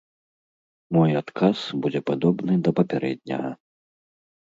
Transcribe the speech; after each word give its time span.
Мой 0.95 1.09
адказ 1.21 1.57
будзе 1.83 2.01
падобны 2.11 2.57
да 2.69 2.73
папярэдняга. 2.81 3.51